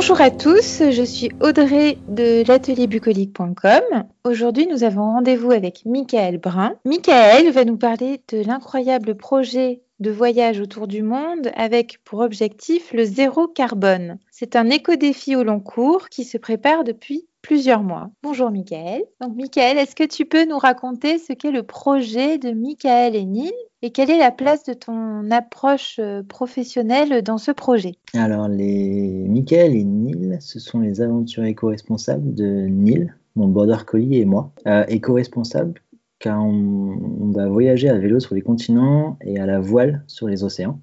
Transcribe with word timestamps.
Bonjour 0.00 0.20
à 0.20 0.30
tous, 0.30 0.80
je 0.92 1.02
suis 1.02 1.32
Audrey 1.40 1.98
de 2.06 2.46
l'atelierbucolique.com. 2.46 4.04
Aujourd'hui, 4.22 4.68
nous 4.68 4.84
avons 4.84 5.02
rendez-vous 5.02 5.50
avec 5.50 5.84
Michael 5.86 6.38
Brun. 6.38 6.76
Michael 6.84 7.50
va 7.50 7.64
nous 7.64 7.76
parler 7.76 8.22
de 8.28 8.40
l'incroyable 8.40 9.16
projet 9.16 9.80
de 9.98 10.12
voyage 10.12 10.60
autour 10.60 10.86
du 10.86 11.02
monde 11.02 11.50
avec 11.56 11.98
pour 12.04 12.20
objectif 12.20 12.92
le 12.92 13.04
zéro 13.04 13.48
carbone. 13.48 14.18
C'est 14.30 14.54
un 14.54 14.70
éco-défi 14.70 15.34
au 15.34 15.42
long 15.42 15.58
cours 15.58 16.08
qui 16.10 16.22
se 16.22 16.38
prépare 16.38 16.84
depuis 16.84 17.26
plusieurs 17.42 17.82
mois. 17.82 18.10
Bonjour 18.22 18.50
Michael. 18.50 19.02
Donc 19.20 19.36
Michael, 19.36 19.78
est-ce 19.78 19.94
que 19.94 20.04
tu 20.04 20.24
peux 20.24 20.44
nous 20.44 20.58
raconter 20.58 21.18
ce 21.18 21.32
qu'est 21.32 21.50
le 21.50 21.62
projet 21.62 22.38
de 22.38 22.50
Michael 22.50 23.16
et 23.16 23.24
Neil 23.24 23.52
et 23.82 23.90
quelle 23.90 24.10
est 24.10 24.18
la 24.18 24.32
place 24.32 24.64
de 24.64 24.72
ton 24.72 25.30
approche 25.30 25.98
euh, 26.00 26.22
professionnelle 26.22 27.22
dans 27.22 27.38
ce 27.38 27.52
projet? 27.52 27.94
Alors 28.14 28.48
les 28.48 29.26
Michael 29.28 29.74
et 29.74 29.84
Neil, 29.84 30.36
ce 30.40 30.58
sont 30.58 30.80
les 30.80 31.00
aventures 31.00 31.44
éco-responsables 31.44 32.34
de 32.34 32.66
Neil, 32.66 33.12
mon 33.36 33.48
border 33.48 33.84
collie 33.86 34.18
et 34.18 34.24
moi. 34.24 34.52
Euh, 34.66 34.84
éco-responsable 34.88 35.80
car 36.18 36.44
on, 36.44 37.30
va 37.32 37.48
voyager 37.48 37.88
à 37.88 37.98
vélo 37.98 38.20
sur 38.20 38.34
les 38.34 38.40
continents 38.40 39.16
et 39.20 39.38
à 39.38 39.46
la 39.46 39.60
voile 39.60 40.02
sur 40.06 40.28
les 40.28 40.44
océans. 40.44 40.80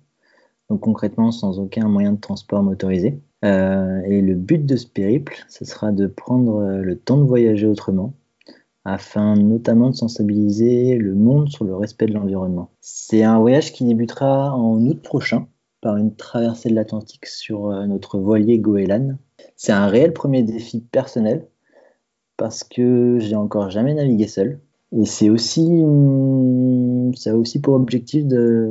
Donc 0.69 0.81
concrètement 0.81 1.31
sans 1.31 1.59
aucun 1.59 1.87
moyen 1.87 2.13
de 2.13 2.19
transport 2.19 2.63
motorisé. 2.63 3.19
Euh, 3.45 4.01
et 4.05 4.21
le 4.21 4.33
but 4.33 4.65
de 4.65 4.75
ce 4.75 4.87
périple, 4.87 5.45
ce 5.49 5.65
sera 5.65 5.91
de 5.91 6.07
prendre 6.07 6.61
euh, 6.61 6.81
le 6.81 6.97
temps 6.97 7.17
de 7.17 7.23
voyager 7.23 7.67
autrement, 7.67 8.13
afin 8.85 9.35
notamment 9.35 9.91
de 9.91 9.95
sensibiliser 9.95 10.97
le 10.97 11.13
monde 11.13 11.49
sur 11.49 11.63
le 11.63 11.75
respect 11.75 12.07
de 12.07 12.13
l'environnement. 12.13 12.71
C'est 12.81 13.23
un 13.23 13.39
voyage 13.39 13.71
qui 13.71 13.85
débutera 13.85 14.55
en 14.55 14.83
août 14.85 14.99
prochain 15.01 15.47
par 15.81 15.97
une 15.97 16.15
traversée 16.15 16.69
de 16.69 16.75
l'Atlantique 16.75 17.27
sur 17.27 17.67
euh, 17.69 17.85
notre 17.85 18.17
voilier 18.17 18.57
Goéland. 18.57 19.17
C'est 19.55 19.73
un 19.73 19.87
réel 19.87 20.11
premier 20.13 20.41
défi 20.41 20.81
personnel 20.81 21.47
parce 22.37 22.63
que 22.63 23.19
j'ai 23.19 23.35
encore 23.35 23.69
jamais 23.69 23.93
navigué 23.93 24.27
seul. 24.27 24.59
Et 24.91 25.05
c'est 25.05 25.29
aussi, 25.29 25.83
ça 27.15 27.31
a 27.31 27.35
aussi 27.35 27.59
pour 27.59 27.73
objectif 27.75 28.25
de, 28.25 28.69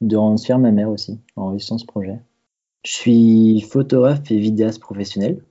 de 0.00 0.16
rendre 0.16 0.40
fier 0.40 0.58
ma 0.58 0.70
mère 0.70 0.90
aussi 0.90 1.18
en 1.36 1.48
réussissant 1.48 1.78
ce 1.78 1.86
projet. 1.86 2.20
Je 2.84 2.92
suis 2.92 3.60
photographe 3.62 4.30
et 4.30 4.38
vidéaste 4.38 4.78
professionnel. 4.78 5.42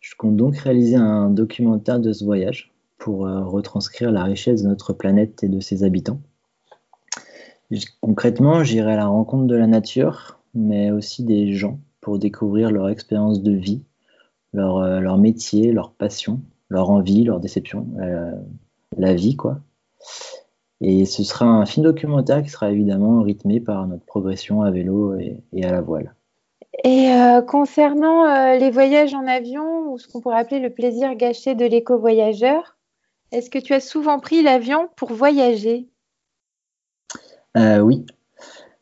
Je 0.00 0.14
compte 0.16 0.36
donc 0.36 0.58
réaliser 0.58 0.96
un 0.96 1.30
documentaire 1.30 1.98
de 1.98 2.12
ce 2.12 2.26
voyage 2.26 2.74
pour 2.98 3.26
euh, 3.26 3.42
retranscrire 3.42 4.12
la 4.12 4.24
richesse 4.24 4.62
de 4.62 4.68
notre 4.68 4.92
planète 4.92 5.42
et 5.42 5.48
de 5.48 5.60
ses 5.60 5.82
habitants. 5.82 6.20
Concrètement, 8.02 8.64
j'irai 8.64 8.92
à 8.92 8.96
la 8.96 9.06
rencontre 9.06 9.46
de 9.46 9.54
la 9.54 9.66
nature, 9.66 10.40
mais 10.52 10.90
aussi 10.90 11.24
des 11.24 11.54
gens 11.54 11.80
pour 12.02 12.18
découvrir 12.18 12.70
leur 12.70 12.90
expérience 12.90 13.42
de 13.42 13.52
vie, 13.52 13.82
leur, 14.52 14.76
euh, 14.76 15.16
métier, 15.16 15.72
leur 15.72 15.92
passion, 15.92 16.42
leur 16.68 16.90
envie, 16.90 17.24
leur 17.24 17.40
déception, 17.40 17.86
euh, 17.98 18.30
la 18.98 19.14
vie, 19.14 19.36
quoi. 19.36 19.60
Et 20.82 21.06
ce 21.06 21.24
sera 21.24 21.46
un 21.46 21.64
film 21.64 21.84
documentaire 21.84 22.42
qui 22.42 22.50
sera 22.50 22.70
évidemment 22.70 23.22
rythmé 23.22 23.58
par 23.58 23.86
notre 23.86 24.04
progression 24.04 24.60
à 24.60 24.70
vélo 24.70 25.16
et 25.16 25.64
à 25.64 25.72
la 25.72 25.80
voile. 25.80 26.14
Et 26.84 27.12
euh, 27.12 27.42
concernant 27.42 28.24
euh, 28.24 28.56
les 28.56 28.70
voyages 28.70 29.14
en 29.14 29.26
avion, 29.26 29.92
ou 29.92 29.98
ce 29.98 30.08
qu'on 30.08 30.20
pourrait 30.20 30.38
appeler 30.38 30.60
le 30.60 30.70
plaisir 30.70 31.14
gâché 31.14 31.54
de 31.54 31.66
l'éco-voyageur, 31.66 32.76
est-ce 33.30 33.50
que 33.50 33.58
tu 33.58 33.74
as 33.74 33.80
souvent 33.80 34.18
pris 34.18 34.42
l'avion 34.42 34.88
pour 34.96 35.12
voyager? 35.12 35.88
Euh, 37.56 37.80
Oui. 37.80 38.06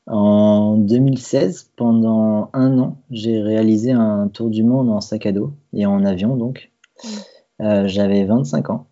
En 0.06 0.76
2016, 0.76 1.70
pendant 1.76 2.50
un 2.52 2.78
an, 2.78 2.96
j'ai 3.10 3.40
réalisé 3.40 3.92
un 3.92 4.26
tour 4.28 4.50
du 4.50 4.64
monde 4.64 4.90
en 4.90 5.00
sac 5.00 5.26
à 5.26 5.32
dos 5.32 5.52
et 5.72 5.86
en 5.86 6.04
avion 6.04 6.36
donc. 6.36 6.72
Mm. 7.60 7.86
J'avais 7.86 8.24
25 8.24 8.70
ans. 8.70 8.86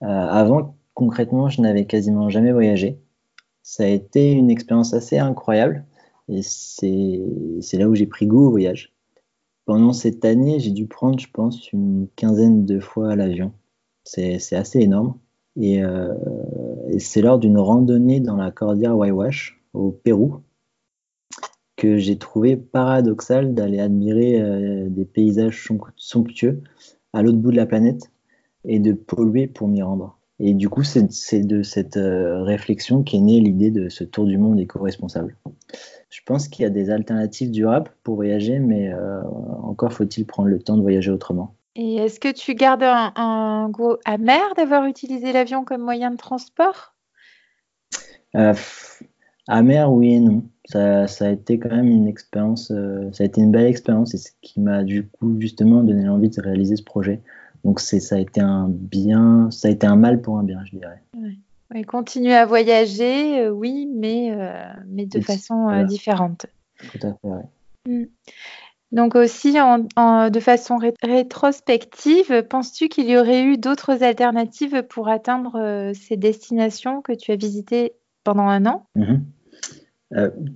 avant, 0.00 0.74
concrètement, 0.94 1.50
je 1.50 1.60
n'avais 1.60 1.84
quasiment 1.84 2.30
jamais 2.30 2.50
voyagé. 2.50 2.98
Ça 3.62 3.84
a 3.84 3.86
été 3.86 4.32
une 4.32 4.50
expérience 4.50 4.94
assez 4.94 5.18
incroyable 5.18 5.84
et 6.28 6.42
c'est 6.42 7.78
là 7.78 7.88
où 7.88 7.94
j'ai 7.94 8.06
pris 8.06 8.26
goût 8.26 8.46
au 8.46 8.50
voyage. 8.50 8.92
Pendant 9.64 9.92
cette 9.92 10.24
année, 10.24 10.60
j'ai 10.60 10.70
dû 10.70 10.86
prendre, 10.86 11.18
je 11.18 11.28
pense, 11.30 11.72
une 11.72 12.08
quinzaine 12.16 12.64
de 12.64 12.80
fois 12.80 13.16
l'avion. 13.16 13.52
C'est 14.04 14.54
assez 14.54 14.80
énorme. 14.80 15.18
Euh, 15.58 16.14
et, 16.88 16.98
c'est 16.98 17.20
lors 17.20 17.38
d'une 17.38 17.58
randonnée 17.58 18.20
dans 18.20 18.36
la 18.36 18.50
Cordillère 18.50 18.96
Waiwash, 18.96 19.60
au 19.74 19.90
Pérou, 19.90 20.36
que 21.76 21.98
j'ai 21.98 22.16
trouvé 22.18 22.56
paradoxal 22.56 23.54
d'aller 23.54 23.80
admirer 23.80 24.40
euh, 24.40 24.88
des 24.88 25.04
paysages 25.04 25.68
somptueux 25.96 26.62
à 27.12 27.22
l'autre 27.22 27.38
bout 27.38 27.50
de 27.50 27.56
la 27.56 27.66
planète 27.66 28.10
et 28.64 28.78
de 28.78 28.92
polluer 28.92 29.46
pour 29.46 29.68
m'y 29.68 29.82
rendre. 29.82 30.17
Et 30.40 30.54
du 30.54 30.68
coup, 30.68 30.84
c'est 30.84 31.40
de 31.40 31.62
cette 31.62 31.96
euh, 31.96 32.42
réflexion 32.42 33.02
qu'est 33.02 33.18
née 33.18 33.40
l'idée 33.40 33.70
de 33.70 33.88
ce 33.88 34.04
tour 34.04 34.24
du 34.24 34.38
monde 34.38 34.60
éco-responsable. 34.60 35.36
Je 36.10 36.20
pense 36.24 36.48
qu'il 36.48 36.62
y 36.62 36.66
a 36.66 36.70
des 36.70 36.90
alternatives 36.90 37.50
durables 37.50 37.90
pour 38.04 38.14
voyager, 38.14 38.58
mais 38.60 38.92
euh, 38.92 39.20
encore 39.62 39.92
faut-il 39.92 40.26
prendre 40.26 40.48
le 40.48 40.60
temps 40.60 40.76
de 40.76 40.82
voyager 40.82 41.10
autrement. 41.10 41.54
Et 41.74 41.96
est-ce 41.96 42.20
que 42.20 42.32
tu 42.32 42.54
gardes 42.54 42.84
un, 42.84 43.68
goût 43.70 43.96
amer 44.04 44.54
d'avoir 44.56 44.84
utilisé 44.86 45.32
l'avion 45.32 45.64
comme 45.64 45.82
moyen 45.82 46.10
de 46.10 46.16
transport? 46.16 46.94
Euh, 48.34 48.54
Amer, 49.48 49.90
oui 49.90 50.14
et 50.14 50.20
non. 50.20 50.44
Ça, 50.66 51.06
a 51.20 51.30
été 51.30 51.58
quand 51.58 51.70
même 51.70 51.88
une 51.88 52.06
expérience, 52.06 52.70
euh, 52.70 53.10
ça 53.12 53.24
a 53.24 53.26
été 53.26 53.40
une 53.40 53.50
belle 53.50 53.64
expérience 53.64 54.12
et 54.12 54.18
ce 54.18 54.30
qui 54.42 54.60
m'a 54.60 54.84
du 54.84 55.08
coup 55.08 55.40
justement 55.40 55.82
donné 55.82 56.04
l'envie 56.04 56.28
de 56.28 56.42
réaliser 56.42 56.76
ce 56.76 56.82
projet. 56.82 57.22
Donc 57.64 57.80
c'est, 57.80 58.00
ça 58.00 58.16
a 58.16 58.18
été 58.18 58.40
un 58.40 58.68
bien, 58.68 59.50
ça 59.50 59.68
a 59.68 59.70
été 59.70 59.86
un 59.86 59.96
mal 59.96 60.20
pour 60.20 60.38
un 60.38 60.44
bien, 60.44 60.64
je 60.64 60.76
dirais. 60.76 61.02
Oui, 61.74 61.84
continuer 61.84 62.34
à 62.34 62.46
voyager, 62.46 63.40
euh, 63.40 63.50
oui, 63.50 63.88
mais, 63.94 64.32
euh, 64.32 64.64
mais 64.86 65.04
de 65.04 65.20
façon 65.20 65.68
euh, 65.68 65.84
différente. 65.84 66.46
Tout 66.78 67.06
à 67.06 67.10
fait, 67.10 67.18
oui. 67.24 67.42
Mm. 67.86 68.06
Donc 68.90 69.16
aussi, 69.16 69.52
de 69.52 70.40
façon 70.40 70.78
rétrospective, 71.02 72.42
penses-tu 72.44 72.88
qu'il 72.88 73.10
y 73.10 73.18
aurait 73.18 73.42
eu 73.42 73.58
d'autres 73.58 74.02
alternatives 74.02 74.82
pour 74.84 75.08
atteindre 75.08 75.92
ces 75.92 76.16
destinations 76.16 77.02
que 77.02 77.12
tu 77.12 77.30
as 77.30 77.36
visitées 77.36 77.92
pendant 78.24 78.48
un 78.48 78.64
an? 78.64 78.86
Mhm. 78.94 79.26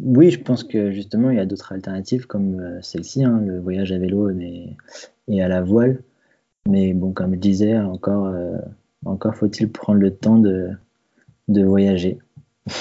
Oui, 0.00 0.30
je 0.30 0.40
pense 0.40 0.64
que 0.64 0.92
justement, 0.92 1.28
il 1.28 1.36
y 1.36 1.40
a 1.40 1.44
d'autres 1.44 1.74
alternatives 1.74 2.26
comme 2.26 2.80
celle-ci, 2.80 3.22
hein, 3.22 3.38
le 3.44 3.60
voyage 3.60 3.92
à 3.92 3.98
vélo 3.98 4.30
et, 4.30 4.78
et, 5.28 5.42
à 5.42 5.48
la 5.48 5.60
voile. 5.60 6.02
Mais 6.68 6.92
bon, 6.92 7.12
comme 7.12 7.34
je 7.34 7.40
disais, 7.40 7.78
encore, 7.78 8.32
encore 9.04 9.34
faut-il 9.34 9.70
prendre 9.70 10.00
le 10.00 10.14
temps 10.14 10.38
de, 10.38 10.70
de 11.48 11.64
voyager. 11.64 12.18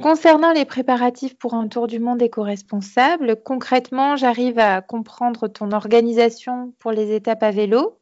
concernant 0.00 0.52
les 0.52 0.64
préparatifs 0.64 1.36
pour 1.36 1.54
un 1.54 1.68
tour 1.68 1.86
du 1.86 1.98
monde 1.98 2.22
éco-responsable, 2.22 3.42
concrètement, 3.42 4.16
j'arrive 4.16 4.58
à 4.58 4.80
comprendre 4.80 5.48
ton 5.48 5.72
organisation 5.72 6.72
pour 6.78 6.92
les 6.92 7.14
étapes 7.14 7.42
à 7.42 7.50
vélo, 7.50 7.98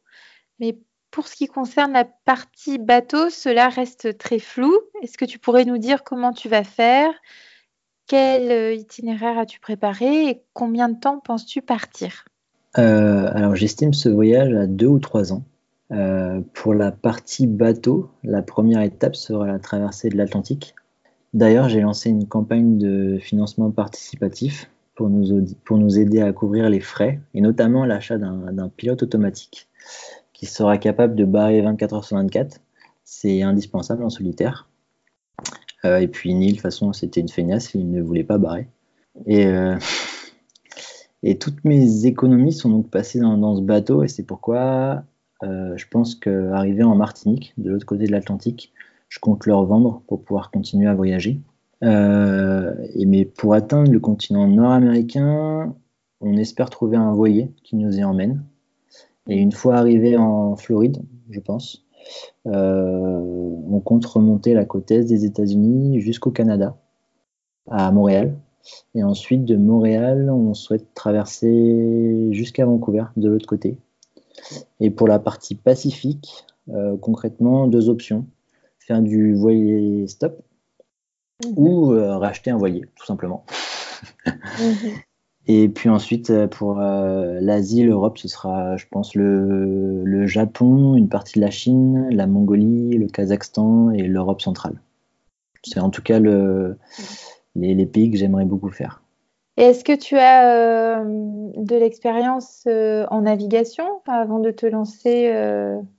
mais 0.59 0.77
pour 1.09 1.27
ce 1.27 1.35
qui 1.35 1.47
concerne 1.47 1.91
la 1.91 2.05
partie 2.05 2.77
bateau, 2.77 3.29
cela 3.29 3.67
reste 3.67 4.17
très 4.17 4.39
flou. 4.39 4.73
Est-ce 5.01 5.17
que 5.17 5.25
tu 5.25 5.39
pourrais 5.39 5.65
nous 5.65 5.77
dire 5.77 6.03
comment 6.03 6.31
tu 6.31 6.47
vas 6.47 6.63
faire? 6.63 7.11
Quel 8.07 8.51
euh, 8.51 8.73
itinéraire 8.73 9.37
as-tu 9.37 9.59
préparé? 9.59 10.29
Et 10.29 10.41
combien 10.53 10.87
de 10.87 10.99
temps 10.99 11.19
penses-tu 11.19 11.61
partir? 11.61 12.25
Euh, 12.77 13.29
Alors 13.33 13.55
j'estime 13.55 13.93
ce 13.93 14.09
voyage 14.09 14.53
à 14.53 14.67
deux 14.67 14.87
ou 14.87 14.99
trois 14.99 15.33
ans. 15.33 15.43
Euh, 15.91 16.41
pour 16.53 16.73
la 16.73 16.91
partie 16.91 17.47
bateau, 17.47 18.09
la 18.23 18.41
première 18.41 18.81
étape 18.81 19.15
sera 19.15 19.45
la 19.45 19.59
traversée 19.59 20.09
de 20.09 20.17
l'Atlantique. 20.17 20.75
D'ailleurs, 21.33 21.69
j'ai 21.69 21.81
lancé 21.81 22.09
une 22.09 22.27
campagne 22.27 22.77
de 22.77 23.17
financement 23.19 23.71
participatif 23.71 24.69
pour 24.95 25.09
nous, 25.09 25.99
aider 25.99 26.21
à 26.21 26.31
couvrir 26.31 26.69
les 26.69 26.79
frais, 26.79 27.19
et 27.33 27.41
notamment 27.41 27.85
l'achat 27.85 28.17
d'un 28.17 28.69
pilote 28.69 29.01
automatique 29.03 29.67
qui 30.33 30.45
sera 30.45 30.77
capable 30.77 31.15
de 31.15 31.25
barrer 31.25 31.61
24 31.61 31.93
heures 31.93 32.03
sur 32.03 32.17
24. 32.17 32.59
C'est 33.03 33.41
indispensable 33.41 34.03
en 34.03 34.09
solitaire. 34.09 34.69
Euh, 35.85 35.99
et 35.99 36.07
puis 36.07 36.33
Neil, 36.33 36.49
de 36.49 36.53
toute 36.53 36.61
façon, 36.61 36.93
c'était 36.93 37.21
une 37.21 37.29
feignasse, 37.29 37.73
il 37.73 37.89
ne 37.89 38.01
voulait 38.01 38.23
pas 38.23 38.37
barrer. 38.37 38.67
Et, 39.25 39.47
euh, 39.47 39.77
et 41.23 41.37
toutes 41.37 41.63
mes 41.63 42.05
économies 42.05 42.53
sont 42.53 42.69
donc 42.69 42.89
passées 42.89 43.19
dans, 43.19 43.55
ce 43.55 43.61
bateau, 43.61 44.03
et 44.03 44.07
c'est 44.07 44.23
pourquoi 44.23 45.03
euh, 45.43 45.75
je 45.77 45.85
pense 45.89 46.15
qu'arriver 46.15 46.83
en 46.83 46.95
Martinique, 46.95 47.53
de 47.57 47.69
l'autre 47.69 47.85
côté 47.85 48.05
de 48.05 48.11
l'Atlantique, 48.11 48.73
je 49.09 49.19
compte 49.19 49.45
leur 49.45 49.65
vendre 49.65 50.01
pour 50.07 50.23
pouvoir 50.23 50.51
continuer 50.51 50.87
à 50.87 50.95
voyager. 50.95 51.39
Euh, 51.83 52.75
et 52.93 53.05
mais 53.05 53.25
pour 53.25 53.53
atteindre 53.53 53.91
le 53.91 53.99
continent 53.99 54.47
nord-américain, 54.47 55.75
on 56.21 56.37
espère 56.37 56.69
trouver 56.69 56.97
un 56.97 57.13
voilier 57.13 57.51
qui 57.63 57.75
nous 57.75 57.97
y 57.97 58.03
emmène. 58.03 58.43
Et 59.27 59.37
une 59.37 59.51
fois 59.51 59.75
arrivé 59.77 60.17
en 60.17 60.55
Floride, 60.55 61.01
je 61.29 61.39
pense, 61.39 61.85
euh, 62.47 63.19
on 63.69 63.79
compte 63.79 64.05
remonter 64.05 64.53
la 64.53 64.65
côte 64.65 64.91
est 64.91 65.03
des 65.03 65.25
États-Unis 65.25 66.01
jusqu'au 66.01 66.31
Canada, 66.31 66.77
à 67.69 67.91
Montréal, 67.91 68.35
Et 68.95 69.03
ensuite, 69.03 69.45
de 69.45 69.55
Montréal, 69.55 70.29
on 70.29 70.53
souhaite 70.53 70.93
traverser 70.93 72.29
jusqu'à 72.31 72.65
Vancouver, 72.65 73.05
de 73.17 73.29
l'autre 73.29 73.47
côté. 73.47 73.77
Et 74.79 74.89
pour 74.89 75.07
la 75.07 75.19
partie 75.19 75.55
Pacifique, 75.55 76.45
euh, 76.69 76.97
concrètement, 76.97 77.67
deux 77.67 77.89
options. 77.89 78.25
Faire 78.79 79.01
du 79.01 79.33
voilier 79.35 80.07
stop 80.07 80.41
mhm. 81.45 81.53
ou 81.55 81.93
euh, 81.93 82.17
racheter 82.17 82.51
un 82.51 82.57
voilier, 82.57 82.83
tout 82.95 83.05
simplement. 83.05 83.45
Mhm. 84.59 84.93
Et 85.47 85.69
puis 85.69 85.89
ensuite, 85.89 86.29
euh, 86.29 86.47
pour 86.47 86.75
l'Asie, 86.75 87.83
l'Europe, 87.83 88.17
ce 88.17 88.27
sera, 88.27 88.77
je 88.77 88.85
pense, 88.89 89.13
le, 89.13 90.03
le, 90.03 90.25
Japon, 90.25 90.95
une 90.95 91.09
partie 91.09 91.39
de 91.39 91.43
la 91.43 91.51
Chine, 91.51 92.07
la 92.09 92.25
Mongolie, 92.25 92.97
le 92.97 93.07
Kazakhstan 93.07 93.91
et 93.91 94.07
l'Europe 94.07 94.41
centrale. 94.41 94.79
C'est 95.63 95.79
en 95.79 95.91
tout 95.91 96.01
cas 96.01 96.19
le, 96.19 96.77
les, 97.55 97.85
pays 97.85 98.11
que 98.11 98.17
j'aimerais 98.17 98.45
beaucoup 98.45 98.69
faire. 98.69 99.01
Est-ce 99.57 99.83
que 99.83 99.95
tu 99.95 100.17
as 100.17 101.03
de 101.03 101.75
l'expérience 101.75 102.65
en 102.65 103.21
navigation 103.21 103.85
avant 104.07 104.39
de 104.39 104.51
te 104.51 104.65
lancer 104.65 105.27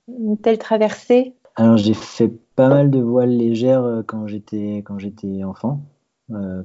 une 0.09 0.39
telle 0.39 0.59
traversée? 0.59 1.35
Alors 1.57 1.77
j'ai 1.77 1.95
fait 1.95 2.33
pas 2.57 2.69
mal 2.69 2.91
de 2.91 3.01
voiles 3.01 3.37
légères 3.37 4.03
quand 4.07 4.27
j'étais 4.27 4.83
quand 4.85 4.99
j'étais 4.99 5.45
enfant, 5.45 5.81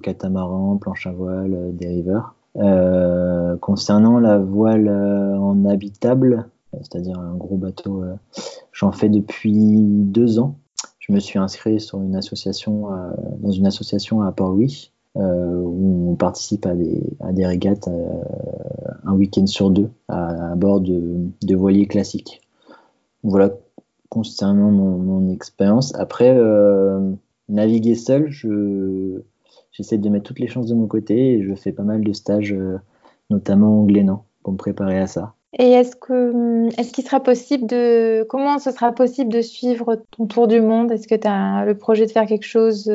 catamaran, 0.02 0.78
planche 0.78 1.08
à 1.08 1.12
voile, 1.12 1.76
dériveur. 1.76 2.36
Euh, 2.56 3.56
concernant 3.58 4.20
la 4.20 4.40
voile 4.40 4.90
en 4.90 5.66
habitable, 5.66 6.50
c'est-à-dire 6.74 7.20
un 7.20 7.36
gros 7.36 7.58
bateau, 7.58 8.04
j'en 8.72 8.92
fais 8.92 9.10
depuis 9.10 9.78
deux 9.82 10.40
ans. 10.40 10.56
Je 11.08 11.14
me 11.14 11.20
suis 11.20 11.40
inscrit 11.40 11.78
association, 12.16 12.88
dans 13.40 13.52
une 13.52 13.66
association 13.66 14.22
à 14.22 14.32
Port-Louis 14.32 14.92
euh, 15.18 15.62
où 15.64 16.12
on 16.12 16.16
participe 16.16 16.68
à 16.68 16.76
des, 16.76 17.02
des 17.32 17.46
régates 17.46 17.88
euh, 17.88 18.08
un 19.04 19.14
week-end 19.14 19.48
sur 19.48 19.72
deux 19.72 19.90
à, 20.10 20.54
bord 20.56 20.80
de, 20.80 21.56
voiliers 21.56 21.88
classiques. 21.88 22.42
Voilà 23.24 23.52
concernant 24.10 24.70
mon, 24.70 25.32
expérience. 25.32 25.96
Après, 25.96 26.38
euh, 26.38 27.12
naviguer 27.50 27.96
seul, 27.96 28.30
je, 28.30 29.22
j'essaie 29.72 29.98
de 29.98 30.10
mettre 30.10 30.26
toutes 30.26 30.40
les 30.40 30.48
chances 30.48 30.68
de 30.68 30.76
mon 30.76 30.88
côté 30.88 31.34
et 31.34 31.44
je 31.44 31.56
fais 31.56 31.72
pas 31.72 31.84
mal 31.84 32.04
de 32.04 32.14
stages, 32.14 32.56
notamment 33.32 33.82
au 33.82 33.86
Glénan, 33.86 34.24
pour 34.44 34.54
me 34.54 34.58
préparer 34.58 35.00
à 35.00 35.08
ça. 35.08 35.34
Et 35.60 35.72
est-ce 35.72 35.96
que 35.96 36.70
est-ce 36.80 36.92
qu'il 36.94 37.04
sera 37.04 37.20
possible 37.20 37.68
de 37.68 38.26
comment 38.30 38.60
ce 38.60 38.72
sera 38.72 38.92
possible 38.92 39.32
de 39.32 39.42
suivre 39.42 40.04
ton 40.12 40.28
tour 40.28 40.48
du 40.48 40.62
monde? 40.62 40.92
Est-ce 40.92 41.08
que 41.08 41.16
tu 41.16 41.28
as 41.28 41.66
le 41.66 41.76
projet 41.76 42.06
de 42.06 42.12
faire 42.12 42.26
quelque 42.26 42.46
chose 42.46 42.90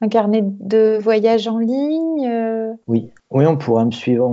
un 0.00 0.08
carnet 0.08 0.42
de 0.44 0.98
voyage 1.00 1.48
en 1.48 1.58
ligne 1.58 2.28
euh? 2.28 2.72
Oui, 2.86 3.10
oui, 3.30 3.46
on 3.46 3.56
pourra 3.56 3.84
me 3.84 3.90
suivre, 3.90 4.26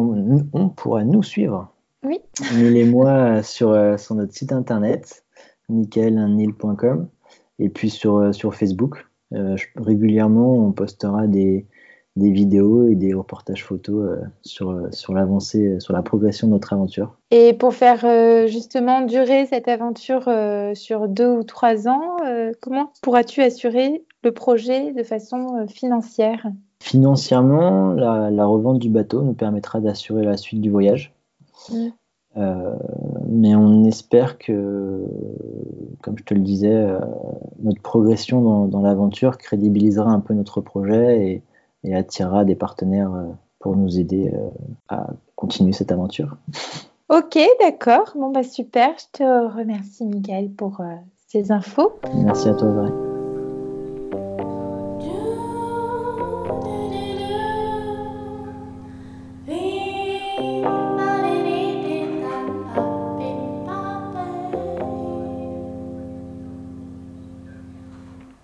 on, 0.54 0.70
pourra 0.70 1.04
nous 1.04 1.24
suivre. 1.24 1.74
Oui. 2.04 2.20
Mille 2.56 2.78
et 2.78 2.86
moi 2.86 3.42
sur, 3.42 3.70
euh, 3.70 3.98
sur 3.98 4.16
notre 4.16 4.34
site 4.34 4.52
internet, 4.52 5.24
nickel.nil.com 5.70 7.08
et 7.60 7.70
puis 7.70 7.90
sur, 7.90 8.18
euh, 8.18 8.32
sur 8.32 8.54
Facebook. 8.54 9.08
régulièrement, 9.76 10.54
on 10.54 10.72
postera 10.72 11.26
des, 11.28 11.66
des 12.16 12.32
vidéos 12.32 12.88
et 12.88 12.96
des 12.96 13.14
reportages 13.14 13.64
photos 13.66 14.18
sur, 14.42 14.88
sur 14.92 15.14
l'avancée, 15.14 15.80
sur 15.80 15.94
la 15.94 16.02
progression 16.02 16.48
de 16.48 16.54
notre 16.54 16.72
aventure. 16.72 17.18
Et 17.32 17.54
pour 17.54 17.74
faire 17.74 18.48
justement 18.48 19.02
durer 19.02 19.46
cette 19.48 19.68
aventure 19.68 20.30
sur 20.76 21.10
deux 21.10 21.30
ou 21.30 21.44
trois 21.44 21.90
ans, 21.90 22.18
comment 22.62 22.92
pourras-tu 23.02 23.42
assurer 23.42 24.06
le 24.26 24.32
projet 24.32 24.92
de 24.92 25.04
façon 25.04 25.56
euh, 25.56 25.68
financière? 25.68 26.48
Financièrement, 26.82 27.94
la, 27.94 28.46
revente 28.46 28.80
du 28.80 28.90
bateau 28.90 29.22
nous 29.22 29.34
permettra 29.34 29.80
d'assurer 29.80 30.24
la 30.26 30.36
suite 30.36 30.62
du 30.62 30.70
voyage. 30.70 31.14
Euh, 32.38 32.76
mais 33.30 33.56
on 33.56 33.86
espère 33.86 34.38
que, 34.38 35.06
comme 36.02 36.18
je 36.18 36.24
te 36.24 36.34
le 36.34 36.42
disais, 36.42 36.76
euh, 36.76 37.00
notre 37.64 37.82
progression 37.82 38.68
dans, 38.68 38.82
l'aventure 38.82 39.38
crédibilisera 39.38 40.12
un 40.12 40.20
peu 40.20 40.34
notre 40.34 40.60
projet 40.60 41.28
et, 41.28 41.44
attirera 41.94 42.46
des 42.46 42.56
partenaires 42.56 43.12
pour 43.60 43.76
nous 43.76 44.00
aider 44.00 44.32
à 44.90 45.08
continuer 45.36 45.74
cette 45.74 45.92
aventure. 45.92 46.38
Ok, 47.10 47.38
d'accord. 47.60 48.14
Bon, 48.16 48.32
bah 48.32 48.44
super. 48.44 48.90
Je 48.98 49.20
te 49.20 49.56
remercie, 49.56 50.06
Miguel, 50.06 50.52
pour 50.52 50.82
ces 51.28 51.52
infos. 51.52 52.00
Merci 52.16 52.50
à 52.50 52.54
toi, 52.54 52.70
Audrey. 52.70 53.05